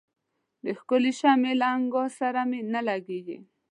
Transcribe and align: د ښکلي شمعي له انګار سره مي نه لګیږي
د 0.63 0.65
ښکلي 0.79 1.11
شمعي 1.19 1.53
له 1.61 1.67
انګار 1.77 2.09
سره 2.19 2.39
مي 2.49 2.59
نه 2.73 2.81
لګیږي 2.89 3.37